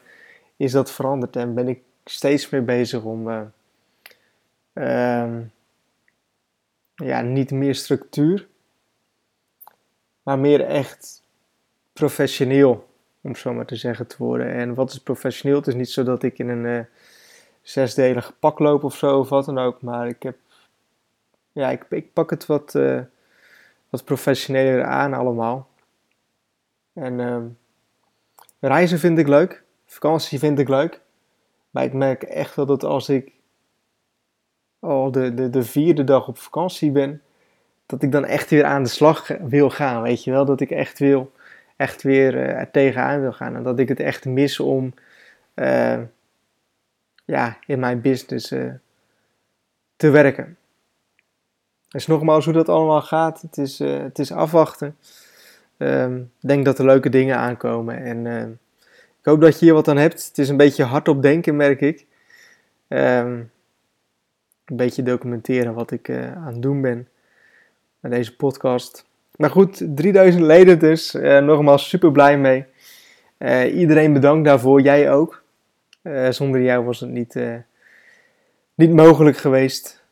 is 0.57 0.71
dat 0.71 0.91
veranderd. 0.91 1.35
En 1.35 1.53
ben 1.53 1.67
ik 1.67 1.79
steeds 2.05 2.49
meer 2.49 2.65
bezig 2.65 3.03
om 3.03 3.29
uh, 3.29 3.41
uh, 4.73 5.33
ja, 6.95 7.21
niet 7.21 7.51
meer 7.51 7.75
structuur, 7.75 8.47
maar 10.23 10.39
meer 10.39 10.61
echt 10.61 11.23
professioneel, 11.93 12.89
om 13.21 13.35
zo 13.35 13.53
maar 13.53 13.65
te 13.65 13.75
zeggen, 13.75 14.07
te 14.07 14.15
worden. 14.17 14.53
En 14.53 14.73
wat 14.73 14.91
is 14.91 14.99
professioneel? 14.99 15.57
Het 15.57 15.67
is 15.67 15.73
niet 15.73 15.89
zo 15.89 16.03
dat 16.03 16.23
ik 16.23 16.39
in 16.39 16.49
een 16.49 16.65
uh, 16.65 16.79
zesdelig 17.61 18.39
pak 18.39 18.59
loop 18.59 18.83
of 18.83 18.95
zo, 18.95 19.19
of 19.19 19.29
wat 19.29 19.45
dan 19.45 19.57
ook, 19.57 19.81
maar 19.81 20.07
ik 20.07 20.23
heb, 20.23 20.37
ja, 21.51 21.69
ik, 21.69 21.85
ik 21.89 22.13
pak 22.13 22.29
het 22.29 22.45
wat, 22.45 22.73
uh, 22.75 23.01
wat 23.89 24.03
professioneler 24.03 24.83
aan 24.83 25.13
allemaal. 25.13 25.67
En 26.93 27.19
uh, 27.19 27.43
reizen 28.59 28.99
vind 28.99 29.17
ik 29.17 29.27
leuk, 29.27 29.63
vakantie 29.85 30.39
vind 30.39 30.59
ik 30.59 30.69
leuk, 30.69 31.01
maar 31.69 31.83
ik 31.83 31.93
merk 31.93 32.23
echt 32.23 32.55
wel 32.55 32.65
dat 32.65 32.83
als 32.83 33.09
ik 33.09 33.34
al 34.85 35.11
de, 35.11 35.33
de, 35.33 35.49
de 35.49 35.63
vierde 35.63 36.03
dag 36.03 36.27
op 36.27 36.37
vakantie 36.37 36.91
ben, 36.91 37.21
dat 37.85 38.03
ik 38.03 38.11
dan 38.11 38.25
echt 38.25 38.49
weer 38.49 38.63
aan 38.63 38.83
de 38.83 38.89
slag 38.89 39.27
wil 39.41 39.69
gaan. 39.69 40.01
Weet 40.01 40.23
je 40.23 40.31
wel, 40.31 40.45
dat 40.45 40.61
ik 40.61 40.71
echt, 40.71 40.99
wil, 40.99 41.31
echt 41.75 42.03
weer 42.03 42.33
uh, 42.33 42.59
er 42.59 42.71
tegenaan 42.71 43.21
wil 43.21 43.33
gaan. 43.33 43.55
En 43.55 43.63
dat 43.63 43.79
ik 43.79 43.87
het 43.87 43.99
echt 43.99 44.25
mis 44.25 44.59
om 44.59 44.93
uh, 45.55 45.99
ja, 47.25 47.57
in 47.65 47.79
mijn 47.79 48.01
business 48.01 48.51
uh, 48.51 48.71
te 49.95 50.09
werken. 50.09 50.57
Dus 51.87 52.07
nogmaals, 52.07 52.45
hoe 52.45 52.53
dat 52.53 52.69
allemaal 52.69 53.01
gaat, 53.01 53.41
het 53.41 53.57
is, 53.57 53.79
het 53.79 54.19
is 54.19 54.31
afwachten. 54.31 54.97
Ehm, 55.77 56.21
denk 56.39 56.65
dat 56.65 56.79
er 56.79 56.85
leuke 56.85 57.09
dingen 57.09 57.37
aankomen. 57.37 58.03
En 58.03 58.25
ik 59.19 59.25
hoop 59.25 59.41
dat 59.41 59.59
je 59.59 59.65
hier 59.65 59.73
wat 59.73 59.87
aan 59.87 59.97
hebt. 59.97 60.25
Het 60.27 60.37
is 60.37 60.49
een 60.49 60.57
beetje 60.57 60.83
hardop 60.83 61.21
denken, 61.21 61.55
merk 61.55 61.81
ik. 61.81 62.05
Um, 62.87 63.51
een 64.65 64.75
beetje 64.75 65.03
documenteren 65.03 65.73
wat 65.73 65.91
ik 65.91 66.07
uh, 66.07 66.35
aan 66.35 66.53
het 66.53 66.61
doen 66.61 66.81
ben 66.81 67.07
met 67.99 68.11
deze 68.11 68.35
podcast. 68.35 69.05
Maar 69.35 69.49
goed, 69.49 69.83
3000 69.95 70.43
leden 70.43 70.79
dus. 70.79 71.15
Uh, 71.15 71.39
nogmaals 71.39 71.89
super 71.89 72.11
blij 72.11 72.37
mee. 72.37 72.65
Uh, 73.37 73.77
iedereen 73.77 74.13
bedankt 74.13 74.45
daarvoor, 74.45 74.81
jij 74.81 75.11
ook. 75.11 75.43
zonder 76.29 76.61
jou 76.61 76.85
was 76.85 76.99
het 76.99 77.09
niet, 77.09 77.39
niet 78.75 78.93
mogelijk 78.93 79.37
geweest. 79.37 80.03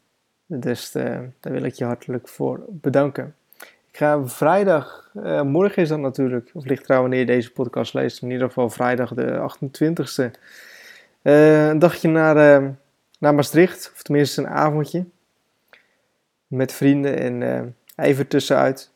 Dus 0.45 0.91
daar 0.91 1.31
wil 1.39 1.63
ik 1.63 1.73
je 1.73 1.85
hartelijk 1.85 2.27
voor 2.27 2.59
bedanken. 2.69 3.35
Ik 3.91 3.99
ga 3.99 4.27
vrijdag, 4.27 5.09
morgen 5.43 5.81
is 5.81 5.89
dat 5.89 5.99
natuurlijk, 5.99 6.49
of 6.53 6.65
ligt 6.65 6.83
trouwens 6.83 7.11
wanneer 7.15 7.29
je 7.29 7.39
deze 7.39 7.51
podcast 7.51 7.93
leest, 7.93 8.21
in 8.21 8.31
ieder 8.31 8.47
geval 8.47 8.69
vrijdag 8.69 9.13
de 9.13 9.55
28e. 9.57 10.39
een 11.21 11.79
dagje 11.79 12.09
naar 12.09 12.75
naar 13.23 13.35
Maastricht, 13.35 13.91
of 13.93 14.01
tenminste 14.01 14.41
een 14.41 14.47
avondje. 14.47 15.05
Met 16.47 16.71
vrienden 16.71 17.19
en 17.19 17.41
uh, 17.41 18.05
even 18.05 18.27
tussenuit. 18.27 18.91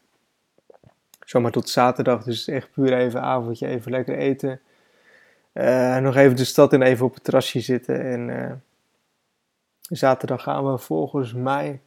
Zomaar 1.25 1.51
tot 1.51 1.69
zaterdag, 1.69 2.23
dus 2.23 2.47
echt 2.47 2.71
puur 2.71 2.93
even 2.93 3.21
avondje, 3.21 3.67
even 3.67 3.91
lekker 3.91 4.17
eten. 4.17 4.61
Uh, 5.53 5.97
nog 5.97 6.15
even 6.15 6.35
de 6.35 6.45
stad 6.45 6.73
in, 6.73 6.81
even 6.81 7.05
op 7.05 7.13
het 7.13 7.23
terrasje 7.23 7.59
zitten. 7.59 8.03
En 8.03 8.29
uh, 8.29 8.51
zaterdag 9.81 10.43
gaan 10.43 10.71
we 10.71 10.77
volgens 10.77 11.33
mij 11.33 11.81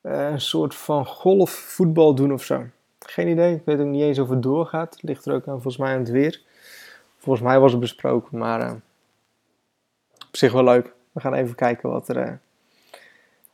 een 0.00 0.40
soort 0.40 0.74
van 0.74 1.06
golfvoetbal 1.06 2.14
doen 2.14 2.32
of 2.32 2.44
zo. 2.44 2.66
Geen 2.98 3.28
idee, 3.28 3.54
ik 3.54 3.64
weet 3.64 3.78
ook 3.78 3.86
niet 3.86 4.02
eens 4.02 4.18
of 4.18 4.28
het 4.28 4.42
doorgaat. 4.42 5.02
Ligt 5.02 5.26
er 5.26 5.34
ook 5.34 5.46
aan, 5.46 5.54
volgens 5.54 5.76
mij 5.76 5.92
aan 5.92 6.00
het 6.00 6.10
weer. 6.10 6.42
Volgens 7.18 7.44
mij 7.44 7.60
was 7.60 7.70
het 7.70 7.80
besproken, 7.80 8.38
maar 8.38 8.72
op 10.26 10.36
zich 10.36 10.52
wel 10.52 10.64
leuk 10.64 10.92
we 11.14 11.20
gaan 11.20 11.34
even 11.34 11.54
kijken 11.54 11.90
wat 11.90 12.08
er, 12.08 12.16
uh, 12.16 12.32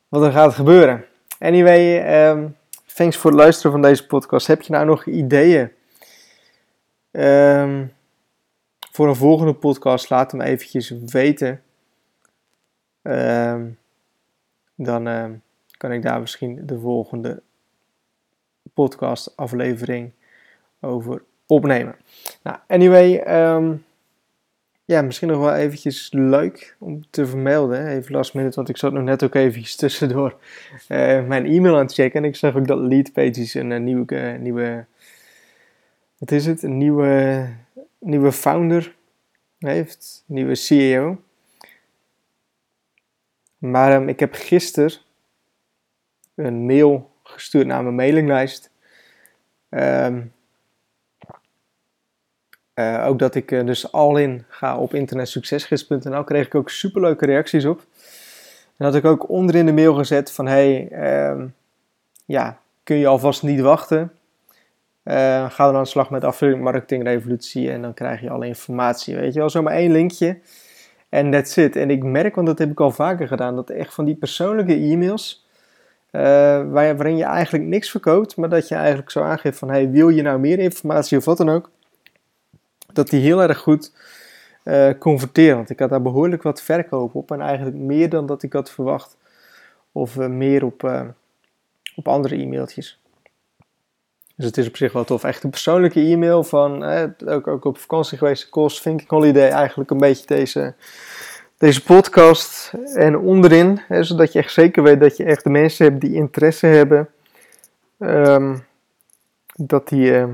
wat 0.09 0.23
er 0.23 0.33
gaat 0.33 0.55
gebeuren. 0.55 1.05
Anyway, 1.39 2.29
um, 2.29 2.57
thanks 2.95 3.17
voor 3.17 3.31
het 3.31 3.41
luisteren 3.41 3.73
van 3.73 3.83
deze 3.83 4.07
podcast. 4.07 4.47
Heb 4.47 4.63
je 4.63 4.73
nou 4.73 4.87
nog 4.87 5.07
ideeën 5.07 5.73
um, 7.11 7.93
voor 8.91 9.09
een 9.09 9.17
volgende 9.17 9.55
podcast? 9.55 10.11
Laat 10.11 10.31
hem 10.31 10.41
eventjes 10.41 10.91
weten. 10.91 11.63
Um, 13.03 13.79
dan 14.75 15.05
kan 15.77 15.93
ik 15.93 16.03
daar 16.03 16.21
misschien 16.21 16.67
de 16.67 16.79
volgende 16.79 17.43
podcast 18.75 19.37
aflevering 19.37 20.13
over 20.81 21.23
opnemen. 21.47 21.97
Nou, 22.43 22.57
anyway, 22.67 23.23
ja, 24.91 25.03
misschien 25.03 25.29
nog 25.29 25.39
wel 25.39 25.55
eventjes 25.55 26.09
leuk 26.13 26.77
om 26.79 27.11
te 27.11 27.27
vermelden. 27.27 27.87
Even 27.87 28.13
last 28.13 28.35
minute, 28.35 28.57
want 28.57 28.69
ik 28.69 28.77
zat 28.77 28.93
nog 28.93 29.03
net 29.03 29.23
ook 29.23 29.35
eventjes 29.35 29.77
tussendoor 29.77 30.37
uh, 30.89 31.27
mijn 31.33 31.47
e-mail 31.47 31.75
aan 31.75 31.83
het 31.83 31.95
checken. 31.95 32.23
En 32.23 32.29
ik 32.29 32.37
zag 32.37 32.57
ook 32.57 32.67
dat 32.67 32.79
Leadpages 32.79 33.55
een, 33.55 33.71
een 33.71 33.85
nieuwe, 33.85 34.33
uh, 34.33 34.39
nieuwe, 34.39 34.85
wat 36.19 36.31
is 36.31 36.47
het? 36.47 36.63
Een 36.63 36.79
nieuwe, 36.79 37.49
nieuwe 37.99 38.33
founder 38.33 38.97
heeft, 39.59 40.25
nieuwe 40.27 40.55
CEO. 40.55 41.23
Maar 43.59 43.95
um, 43.95 44.09
ik 44.09 44.21
heb 44.21 44.35
gisteren 44.35 44.93
een 46.35 46.67
mail 46.67 47.11
gestuurd 47.23 47.67
naar 47.67 47.83
mijn 47.83 47.95
mailinglijst. 47.95 48.71
Um, 49.69 50.33
uh, 52.81 53.07
ook 53.07 53.19
dat 53.19 53.35
ik 53.35 53.51
uh, 53.51 53.67
dus 53.67 53.93
al 53.93 54.17
in 54.17 54.45
ga 54.49 54.77
op 54.77 54.95
internetsuccesgids.nl, 54.95 56.25
kreeg 56.25 56.47
ik 56.47 56.55
ook 56.55 56.71
superleuke 56.71 57.27
reacties 57.27 57.65
op. 57.65 57.85
En 58.77 58.85
had 58.87 58.95
ik 58.95 59.05
ook 59.05 59.29
onderin 59.29 59.67
de 59.67 59.73
mail 59.73 59.95
gezet 59.95 60.33
van, 60.33 60.47
hey, 60.47 60.89
uh, 60.93 61.45
ja, 62.25 62.59
kun 62.83 62.97
je 62.97 63.07
alvast 63.07 63.43
niet 63.43 63.61
wachten? 63.61 64.13
Uh, 65.05 65.51
ga 65.51 65.65
dan 65.65 65.75
aan 65.75 65.83
de 65.83 65.89
slag 65.89 66.11
met 66.11 66.25
affiliate 66.25 66.63
marketing 66.63 67.03
revolutie 67.03 67.71
en 67.71 67.83
dan 67.83 67.95
krijg 67.95 68.21
je 68.21 68.31
alle 68.31 68.47
informatie. 68.47 69.17
Weet 69.17 69.33
je 69.33 69.39
wel, 69.39 69.51
zomaar 69.51 69.75
één 69.75 69.93
linkje 69.93 70.39
en 71.09 71.31
that's 71.31 71.57
it. 71.57 71.77
En 71.77 71.91
ik 71.91 72.05
merk, 72.05 72.35
want 72.35 72.47
dat 72.47 72.59
heb 72.59 72.71
ik 72.71 72.81
al 72.81 72.91
vaker 72.91 73.29
gedaan, 73.29 73.57
dat 73.57 73.71
echt 73.71 73.95
van 73.95 74.05
die 74.05 74.15
persoonlijke 74.15 74.75
e-mails, 74.75 75.47
waar, 76.11 76.97
waarin 76.97 77.17
je 77.17 77.25
eigenlijk 77.25 77.65
niks 77.65 77.91
verkoopt, 77.91 78.37
maar 78.37 78.49
dat 78.49 78.69
je 78.69 78.75
eigenlijk 78.75 79.11
zo 79.11 79.23
aangeeft 79.23 79.59
van, 79.59 79.71
hey, 79.71 79.91
wil 79.91 80.09
je 80.09 80.23
nou 80.23 80.39
meer 80.39 80.59
informatie 80.59 81.19
of 81.19 81.25
wat 81.25 81.37
dan 81.37 81.49
ook? 81.49 81.71
Dat 82.93 83.09
die 83.09 83.21
heel 83.21 83.43
erg 83.43 83.59
goed 83.59 83.93
uh, 84.65 84.91
converteren. 84.99 85.57
Want 85.57 85.71
ik 85.71 85.79
had 85.79 85.91
daar 85.91 86.03
behoorlijk 86.03 86.43
wat 86.43 86.63
verkoop 86.63 87.15
op 87.15 87.31
en 87.31 87.41
eigenlijk 87.41 87.77
meer 87.77 88.09
dan 88.09 88.27
dat 88.27 88.43
ik 88.43 88.53
had 88.53 88.71
verwacht. 88.71 89.17
Of 89.93 90.17
uh, 90.17 90.27
meer 90.27 90.65
op, 90.65 90.83
uh, 90.83 91.03
op 91.95 92.09
andere 92.09 92.37
e-mailtjes. 92.37 93.01
Dus 94.37 94.47
het 94.47 94.57
is 94.57 94.69
op 94.69 94.77
zich 94.77 94.93
wel 94.93 95.05
tof. 95.05 95.25
Echt 95.25 95.45
een 95.45 95.51
persoonlijke 95.51 96.01
e-mail 96.01 96.45
van, 96.45 96.85
eh, 96.85 97.09
ook, 97.27 97.47
ook 97.47 97.65
op 97.65 97.79
vakantie 97.79 98.19
geweest, 98.19 98.49
Cost 98.49 98.83
Thinking 98.83 99.11
Holiday, 99.11 99.49
eigenlijk 99.51 99.91
een 99.91 99.99
beetje 99.99 100.27
deze, 100.27 100.75
deze 101.59 101.83
podcast. 101.83 102.73
En 102.95 103.19
onderin, 103.19 103.81
zodat 104.01 104.33
je 104.33 104.39
echt 104.39 104.53
zeker 104.53 104.83
weet 104.83 105.01
dat 105.01 105.17
je 105.17 105.25
echt 105.25 105.45
de 105.45 105.51
mensen 105.51 105.87
hebt 105.87 106.01
die 106.01 106.15
interesse 106.15 106.67
hebben, 106.67 107.09
ehm, 107.99 108.57
dat 109.55 109.89
die 109.89 110.25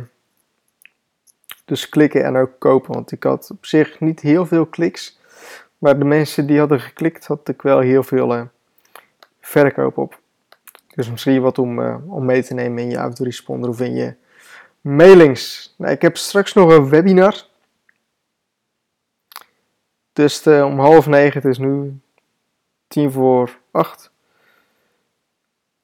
dus 1.66 1.88
klikken 1.88 2.24
en 2.24 2.36
ook 2.36 2.58
kopen. 2.58 2.94
Want 2.94 3.12
ik 3.12 3.22
had 3.22 3.50
op 3.50 3.66
zich 3.66 4.00
niet 4.00 4.20
heel 4.20 4.46
veel 4.46 4.66
kliks, 4.66 5.18
maar 5.78 5.98
de 5.98 6.04
mensen 6.04 6.46
die 6.46 6.58
hadden 6.58 6.80
geklikt, 6.80 7.26
had 7.26 7.48
ik 7.48 7.62
wel 7.62 7.78
heel 7.78 8.02
veel 8.02 8.36
uh, 8.36 8.42
verkoop 9.40 9.98
op. 9.98 10.20
Dus 10.94 11.10
misschien 11.10 11.42
wat 11.42 11.58
om, 11.58 11.78
uh, 11.78 11.96
om 12.06 12.24
mee 12.24 12.42
te 12.42 12.54
nemen 12.54 12.82
in 12.82 12.90
je 12.90 12.96
autoresponder 12.96 13.70
of 13.70 13.80
in 13.80 13.94
je 13.94 14.14
mailings. 14.80 15.74
Nou, 15.78 15.92
ik 15.92 16.02
heb 16.02 16.16
straks 16.16 16.52
nog 16.52 16.72
een 16.72 16.88
webinar. 16.88 17.46
Dus 20.12 20.46
uh, 20.46 20.64
om 20.64 20.78
half 20.78 21.06
negen, 21.06 21.42
het 21.42 21.50
is 21.50 21.58
nu 21.58 22.00
tien 22.88 23.10
voor 23.10 23.58
acht. 23.70 24.10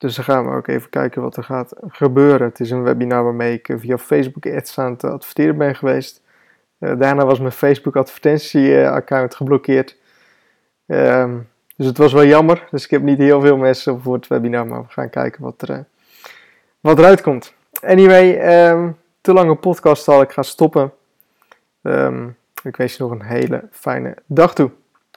Dus 0.03 0.15
dan 0.15 0.25
gaan 0.25 0.45
we 0.45 0.57
ook 0.57 0.67
even 0.67 0.91
kijken 0.91 1.23
wat 1.23 1.37
er 1.37 1.45
gaat 1.45 1.73
gebeuren. 1.89 2.47
Het 2.47 2.61
is 2.61 2.71
een 2.71 2.83
webinar 2.83 3.25
waarmee 3.25 3.53
ik 3.53 3.69
via 3.77 3.99
Facebook 3.99 4.47
ads 4.47 4.79
aan 4.79 4.93
het 4.93 5.05
adverteren 5.05 5.57
ben 5.57 5.75
geweest. 5.75 6.23
Uh, 6.79 6.99
daarna 6.99 7.25
was 7.25 7.39
mijn 7.39 7.53
Facebook 7.53 7.97
advertentie 7.97 8.87
account 8.87 9.35
geblokkeerd. 9.35 9.97
Ehm, 10.87 11.39
dus 11.77 11.87
het 11.87 11.99
was 11.99 12.13
wel 12.13 12.25
jammer. 12.25 12.69
Dus 12.71 12.85
ik 12.85 12.91
heb 12.91 13.03
niet 13.03 13.19
heel 13.19 13.41
veel 13.41 13.57
mensen 13.57 14.01
voor 14.01 14.15
het 14.15 14.27
webinar, 14.27 14.67
maar 14.67 14.83
we 14.83 14.89
gaan 14.89 15.11
kijken 15.11 15.43
wat, 15.43 15.63
er, 15.63 15.71
uh, 15.71 15.79
wat 16.81 16.99
eruit 16.99 17.21
komt. 17.21 17.55
Anyway, 17.83 18.69
um, 18.71 18.97
te 19.21 19.33
lange 19.33 19.55
podcast 19.55 20.09
al. 20.09 20.23
Ik 20.23 20.33
ga 20.33 20.43
stoppen. 20.43 20.93
Um, 21.83 22.37
ik 22.63 22.77
wens 22.77 22.97
je 22.97 23.03
nog 23.03 23.13
een 23.13 23.23
hele 23.23 23.69
fijne 23.71 24.15
dag 24.27 24.55
toe. 24.55 24.71